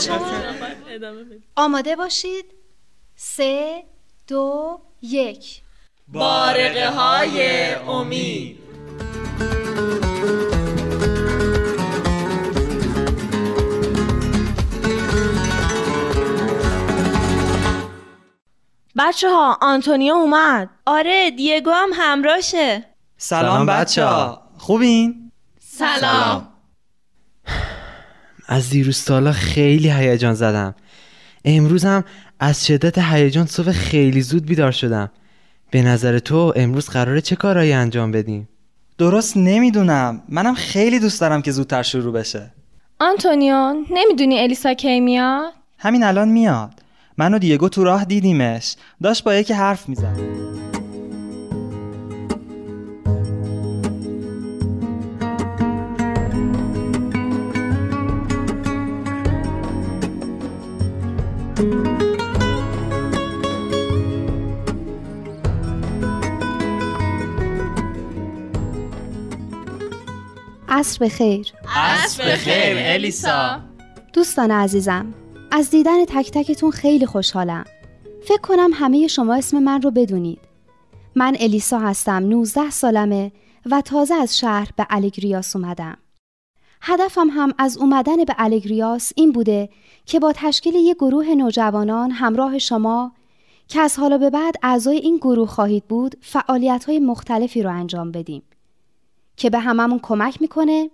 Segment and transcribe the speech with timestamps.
[0.00, 0.20] بچه
[1.56, 2.44] آماده باشید.
[3.16, 3.82] سه
[4.28, 5.62] دو یک.
[6.08, 8.58] بارقه های امید.
[18.96, 20.70] بچه ها آنتونیو اومد.
[20.86, 22.84] آره دیگو هم همراشه
[23.16, 26.49] سلام بچه ها خوبین؟ سلام.
[28.52, 30.74] از دیروز تا خیلی هیجان زدم.
[31.44, 32.04] امروز هم
[32.40, 35.10] از شدت هیجان صبح خیلی زود بیدار شدم.
[35.70, 38.48] به نظر تو امروز قراره چه کارهایی انجام بدیم؟
[38.98, 40.22] درست نمی‌دونم.
[40.28, 42.52] منم خیلی دوست دارم که زودتر شروع بشه.
[43.00, 46.82] آنتونیو نمی‌دونی الیسا کی میاد؟ همین الان میاد.
[47.18, 48.76] من و دیگو تو راه دیدیمش.
[49.02, 50.16] داشت با یکی حرف می‌زد.
[70.70, 71.52] عصر بخیر.
[71.76, 73.60] عصر بخیر الیسا.
[74.12, 75.14] دوستان عزیزم
[75.50, 77.64] از دیدن تک تکتون خیلی خوشحالم.
[78.22, 80.38] فکر کنم همه شما اسم من رو بدونید.
[81.14, 83.32] من الیسا هستم 19 سالمه
[83.70, 85.96] و تازه از شهر به الگریاس اومدم.
[86.82, 89.68] هدفم هم از اومدن به الگریاس این بوده
[90.06, 93.12] که با تشکیل یک گروه نوجوانان همراه شما
[93.68, 98.12] که از حالا به بعد اعضای این گروه خواهید بود فعالیت های مختلفی رو انجام
[98.12, 98.42] بدیم.
[99.40, 100.90] که به هممون کمک می‌کنه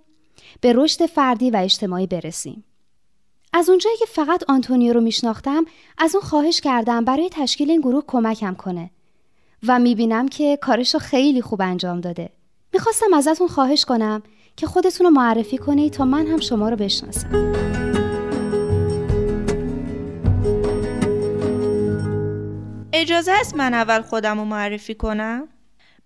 [0.61, 2.63] به رشد فردی و اجتماعی برسیم.
[3.53, 5.65] از اونجایی که فقط آنتونیو رو میشناختم
[5.97, 8.91] از اون خواهش کردم برای تشکیل این گروه کمکم کنه
[9.67, 12.29] و می‌بینم که کارش رو خیلی خوب انجام داده.
[12.73, 14.23] می‌خواستم ازتون خواهش کنم
[14.55, 17.53] که خودتون رو معرفی کنید تا من هم شما رو بشناسم.
[22.93, 25.47] اجازه است من اول خودم رو معرفی کنم؟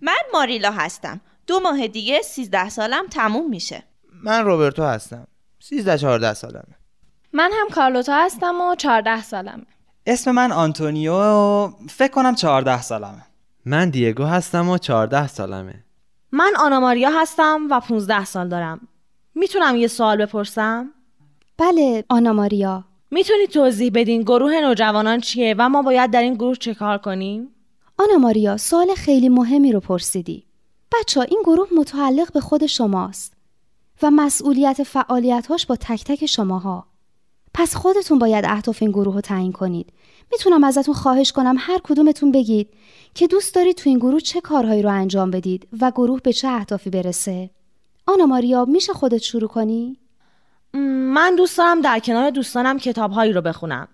[0.01, 3.83] من ماریلا هستم دو ماه دیگه 13 سالم تموم میشه.
[4.23, 5.27] من روبرتو هستم.
[5.59, 6.75] 13 14 سالمه.
[7.33, 9.65] من هم کارلوتا هستم و 14 سالمه.
[10.05, 13.25] اسم من آنتونیو فکر کنم 14 سالمه.
[13.65, 15.83] من دیگو هستم و 14 سالمه.
[16.31, 18.87] من آنا ماریا هستم و 15 سال دارم.
[19.35, 20.91] می‌تونم یه سوال بپرسم؟
[21.57, 22.83] بله آنا ماریا.
[23.11, 27.47] می‌تونی توضیح بدین گروه نوجوانان چیه و ما باید در این گروه چه کار کنیم؟
[27.99, 30.45] آنا ماریا سوال خیلی مهمی رو پرسیدی.
[30.99, 33.33] بچه این گروه متعلق به خود شماست
[34.01, 36.87] و مسئولیت فعالیتاش با تک تک شماها.
[37.53, 39.93] پس خودتون باید اهداف این گروه رو تعیین کنید.
[40.31, 42.69] می‌تونم ازتون خواهش کنم هر کدومتون بگید
[43.15, 46.47] که دوست دارید تو این گروه چه کارهایی رو انجام بدید و گروه به چه
[46.47, 47.49] اهدافی برسه.
[48.07, 49.97] آنا ماریا میشه خودت شروع کنی؟
[51.13, 53.87] من دوست دارم در کنار دوستانم کتابهایی رو بخونم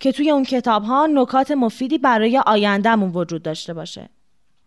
[0.00, 4.08] که توی اون کتابها نکات مفیدی برای آیندهمون وجود داشته باشه.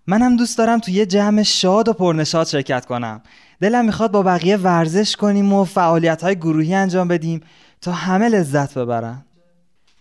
[0.07, 3.21] منم دوست دارم تو یه جمع شاد و پرنشاد شرکت کنم
[3.61, 7.41] دلم می‌خواد با بقیه ورزش کنیم و فعالیت های گروهی انجام بدیم
[7.81, 9.25] تا همه لذت ببرن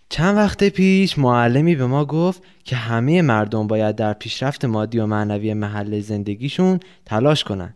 [0.09, 5.05] چند وقت پیش معلمی به ما گفت که همه مردم باید در پیشرفت مادی و
[5.05, 7.75] معنوی محل زندگیشون تلاش کنند.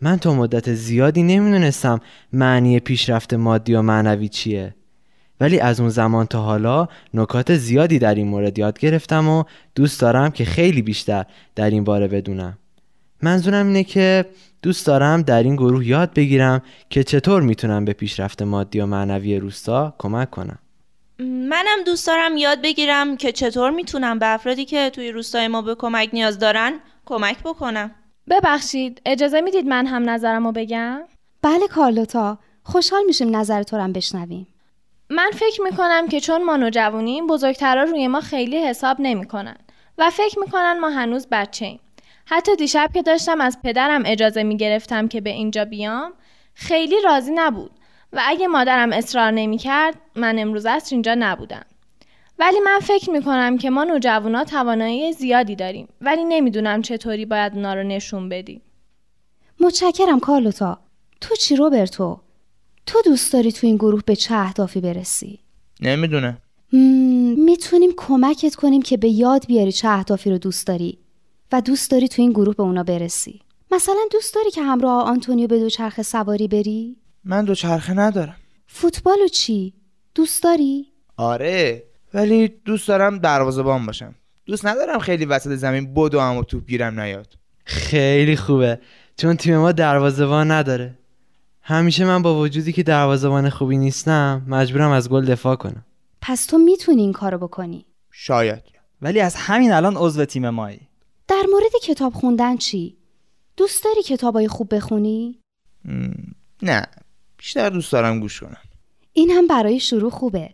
[0.00, 2.00] من تا مدت زیادی نمی‌دونستم
[2.32, 4.74] معنی پیشرفت مادی و معنوی چیه.
[5.40, 10.00] ولی از اون زمان تا حالا نکات زیادی در این مورد یاد گرفتم و دوست
[10.00, 11.24] دارم که خیلی بیشتر
[11.54, 12.58] در این باره بدونم.
[13.22, 14.24] منظورم اینه که
[14.62, 19.38] دوست دارم در این گروه یاد بگیرم که چطور می‌تونم به پیشرفت مادی و معنوی
[19.38, 20.58] روستا کمک کنم.
[21.18, 25.74] منم دوست دارم یاد بگیرم که چطور می‌تونم به افرادی که توی روستای ما به
[25.74, 26.72] کمک نیاز دارن
[27.06, 27.90] کمک بکنم.
[28.30, 31.00] ببخشید اجازه می‌دید من هم نظرمو بگم؟
[31.42, 34.46] بله کارلوتا خوشحال میشیم نظر تو هم بشنویم.
[35.10, 39.56] من فکر می‌کنم که چون ما نوجوانیم بزرگترا روی ما خیلی حساب نمی‌کنن
[39.98, 41.80] و فکر می‌کنن ما هنوز بچه ایم.
[42.26, 46.12] حتی دیشب که داشتم از پدرم اجازه می‌گرفتم که به اینجا بیام
[46.54, 47.70] خیلی راضی نبود
[48.12, 51.64] و اگه مادرم اصرار نمی‌کرد من امروز از اینجا نبودم.
[52.38, 57.74] ولی من فکر می‌کنم که ما نوجوانا توانایی زیادی داریم ولی نمی‌دونم چطوری باید اونا
[57.74, 58.62] رو نشون بدیم.
[59.60, 60.78] متشکرم کارلوتا.
[61.20, 62.20] تو چی روبرتو؟
[62.86, 65.38] تو دوست داری تو این گروه به چه اهدافی برسی؟
[65.80, 66.38] نمی‌دونه
[67.36, 70.98] می‌تونیم کمکت کنیم که به یاد بیاری چه اهدافی رو دوست داری
[71.52, 73.40] و دوست داری تو این گروه به اونا برسی
[73.70, 78.36] مثلا دوست داری که همراه آنتونیو به دوچرخه سواری بری؟ من دوچرخه ندارم
[78.66, 79.74] فوتبال و چی؟
[80.14, 80.86] دوست داری؟
[81.16, 81.82] آره
[82.14, 84.14] ولی دوست دارم دروازه‌بان باشم
[84.46, 88.80] دوست ندارم خیلی وسط زمین بدو و توپ گیرم نیاد خیلی خوبه
[89.16, 90.98] چون تیم ما دروازه‌بان نداره
[91.68, 95.84] همیشه من با وجودی که دروازه‌بان خوبی نیستم مجبورم از گل دفاع کنم.
[96.20, 98.62] پس تو می‌تونی این کارو بکنی؟ شاید.
[99.02, 100.80] ولی از همین الان عضو تیم مایی.
[101.28, 102.96] در مورد کتاب خوندن چی؟
[103.56, 105.38] دوست داری کتابای خوب بخونی؟
[105.84, 106.10] م،
[106.62, 106.86] نه.
[107.36, 108.62] بیشتر دوست دارم گوش کنم.
[109.12, 110.50] این هم برای شروع خوبه.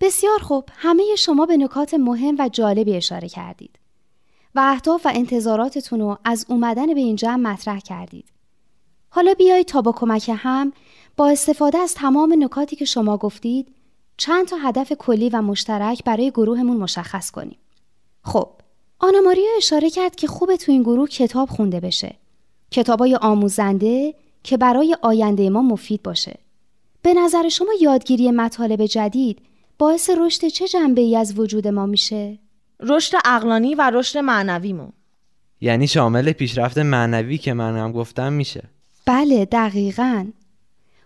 [0.00, 0.68] بسیار خوب.
[0.76, 3.78] همه شما به نکات مهم و جالبی اشاره کردید.
[4.54, 8.32] و اهداف و انتظاراتتون رو از اومدن به این جمع مطرح کردید.
[9.16, 10.72] حالا بیایید تا با کمک هم
[11.16, 13.68] با استفاده از تمام نکاتی که شما گفتید
[14.16, 17.58] چند تا هدف کلی و مشترک برای گروهمون مشخص کنیم.
[18.22, 18.48] خب،
[18.98, 22.14] آنا ماریا اشاره کرد که خوبه تو این گروه کتاب خونده بشه.
[22.70, 26.38] کتابای آموزنده که برای آینده ما مفید باشه.
[27.02, 29.38] به نظر شما یادگیری مطالب جدید
[29.78, 32.38] باعث رشد چه جنبه ای از وجود ما میشه؟
[32.80, 34.92] رشد عقلانی و رشد معنویمون
[35.60, 38.75] یعنی شامل پیشرفت معنوی که من هم گفتم میشه
[39.06, 40.26] بله دقیقاً.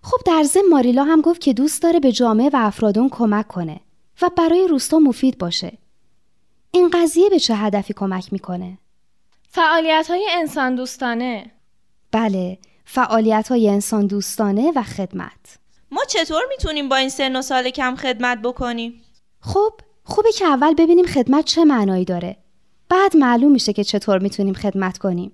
[0.02, 3.80] خب در ضمن ماریلا هم گفت که دوست داره به جامعه و افرادون کمک کنه
[4.22, 5.78] و برای روستا مفید باشه.
[6.70, 8.78] این قضیه به چه هدفی کمک می‌کنه؟
[9.48, 11.50] فعالیت های انسان دوستانه
[12.12, 15.58] بله، فعالیت های انسان دوستانه و خدمت.
[15.90, 19.02] ما چطور می‌تونیم با این سن و سال کم خدمت بکنیم؟
[19.40, 19.72] خب،
[20.04, 22.36] خوبه که اول ببینیم خدمت چه معنایی داره.
[22.88, 25.32] بعد معلوم میشه که چطور می‌تونیم خدمت کنیم.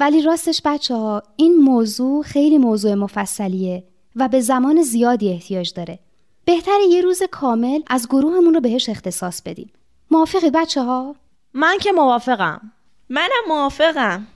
[0.00, 3.84] ولی راستش بچه ها این موضوع خیلی موضوع مفصلیه
[4.16, 5.98] و به زمان زیادی احتیاج داره.
[6.44, 9.70] بهتره یه روز کامل از گروهمون رو بهش اختصاص بدیم.
[10.10, 11.14] موافقی بچه ها؟
[11.54, 12.60] من که موافقم
[13.08, 14.26] منم موافقم.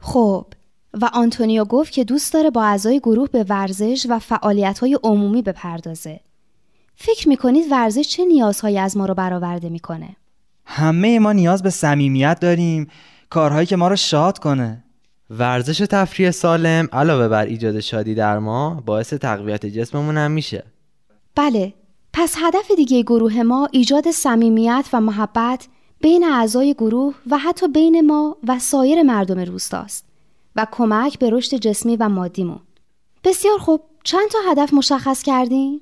[0.00, 0.46] خب
[1.00, 6.20] و آنتونیو گفت که دوست داره با اعضای گروه به ورزش و فعالیت‌های عمومی بپردازه.
[6.96, 10.16] فکر می‌کنید ورزش چه نیازهایی از ما رو برآورده می‌کنه؟
[10.66, 12.90] همه ما نیاز به صمیمیت داریم
[13.30, 14.83] کارهایی که ما رو شاد کنه
[15.38, 20.64] ورزش و تفریح سالم علاوه بر ایجاد شادی در ما باعث تقویت جسممون هم میشه
[21.36, 21.74] بله،
[22.12, 25.66] پس هدف دیگه گروه ما ایجاد صمیمیت و محبت
[26.00, 30.04] بین اعضای گروه و حتی بین ما و سایر مردم روستاست
[30.56, 32.60] و کمک به رشد جسمی و مادیمون.
[33.24, 35.80] بسیار خوب، چند تا هدف مشخص کردین؟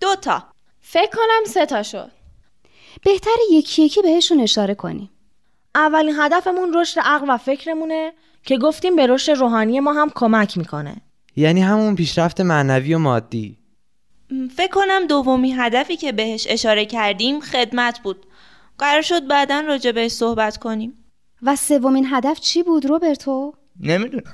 [0.00, 0.44] دو تا.
[0.80, 2.10] فکر کنم سه تا شد
[3.04, 5.10] بهتر یکی یکی بهشون اشاره کنیم.
[5.74, 8.12] اولین هدفمون رشد عقل و فکرمونه
[8.48, 10.96] که گفتیم به رشد روحانی ما هم کمک می‌کنه
[11.36, 13.58] یعنی همون پیشرفت معنوی و مادی
[14.56, 18.26] فکر کنم دومی هدفی که بهش اشاره کردیم خدمت بود.
[18.78, 20.92] قرار شد بعدا راجع بهش صحبت کنیم.
[21.42, 24.32] و سومین هدف چی بود روبرتو؟ نمی‌دونم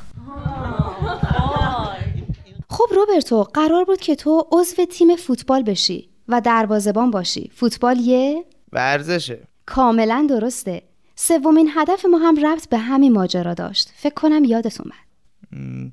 [2.71, 7.51] خب روبرتو قرار بود که تو عضو تیم فوتبال بشی و دروازه‌بان باشی.
[7.55, 10.83] فوتبال یه ورزشه کاملا درسته.
[11.17, 13.91] سومین هدف ما هم ربط به همین ماجرا داشت.
[13.97, 15.05] فکر کنم یادت اومد.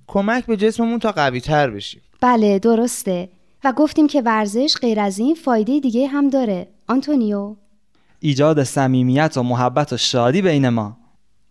[0.07, 3.29] کمک به جسممون تا قوی تر بشیم بله درسته.
[3.63, 6.67] و گفتیم که ورزش غیر از این فایده دیگه هم داره.
[6.87, 7.55] آنتونیو؟
[8.19, 10.97] ایجاد صمیمیت و محبت و شادی بین ما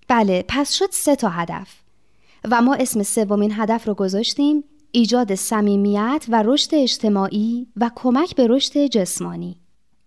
[0.08, 1.68] بله پس شد سه تا هدف.
[2.50, 8.46] و ما اسم سومین هدف رو گذاشتیم ایجاد صمیمیت و رشد اجتماعی و کمک به
[8.46, 9.60] رشد جسمانی.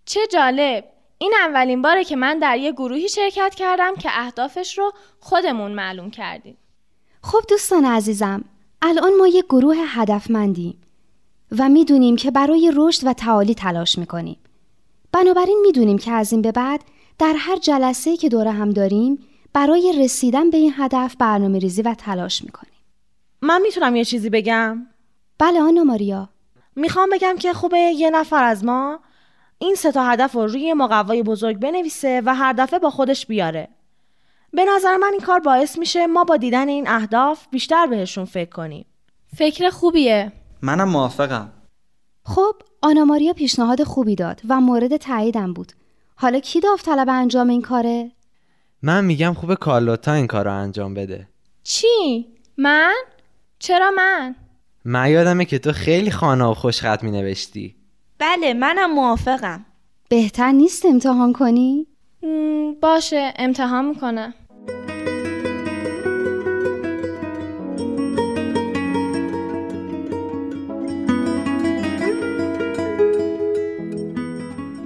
[0.04, 0.84] چه جالب
[1.18, 6.10] این اولین باره که من در یه گروهی شرکت کردم که اهدافش رو خودمون معلوم
[6.10, 6.56] کردیم
[7.22, 8.44] خب دوستان عزیزم
[8.82, 10.80] الان ما یک گروه هدفمندیم
[11.58, 14.36] و می‌دونیم که برای رشد و تعالی تلاش می‌کنیم.
[15.12, 16.80] بنابراین می‌دونیم که از این به بعد
[17.18, 19.18] در هر جلسه که دوره هم داریم
[19.52, 22.74] برای رسیدن به این هدف برنامه ریزی و تلاش می‌کنیم.
[23.42, 24.86] من می‌تونم یه چیزی بگم
[25.38, 26.28] بله آنا ماریا
[26.76, 29.00] می‌خوام بگم که خوبه یه نفر از ما
[29.64, 33.68] این سه تا هدف رو روی مقوای بزرگ بنویسه و هر دفعه با خودش بیاره
[34.52, 38.50] به نظر من این کار باعث میشه ما با دیدن این اهداف بیشتر بهشون فکر
[38.50, 38.86] کنیم
[39.36, 41.52] فکر خوبیه منم موافقم
[42.24, 45.72] خب آنا ماریا پیشنهاد خوبی داد و مورد تاییدم بود.
[46.16, 48.10] حالا کی داوطلب انجام این کاره؟
[48.82, 51.28] من میگم خوب کارلوتا این کار رو انجام بده
[51.62, 52.26] چی؟
[52.58, 52.94] من؟
[53.58, 54.34] چرا من؟
[54.84, 57.76] من یادمه که تو خیلی خانه و خوشخط می نوشتی
[58.18, 59.64] بله منم موافقم.
[60.08, 61.86] بهتر نیست امتحان کنی؟
[62.82, 64.34] باشه امتحان می‌کنم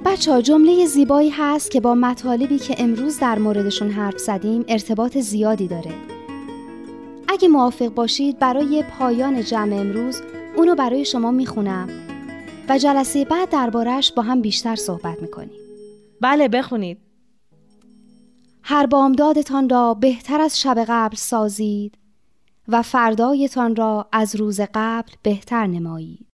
[0.05, 5.17] بچه ها جمله زیبایی هست که با مطالبی که امروز در موردشون حرف زدیم ارتباط
[5.17, 5.91] زیادی داره.
[7.27, 10.21] اگه موافق باشید برای پایان جمع امروز
[10.55, 12.08] اونو برای شما می‌خونم
[12.69, 15.59] و جلسه بعد دربارهش با هم بیشتر صحبت می‌کنیم.
[16.21, 16.97] بله بخونید
[18.63, 21.97] هر بامدادتان را بهتر از شب قبل سازید
[22.67, 26.28] و فردایتان را از روز قبل بهتر نمایید.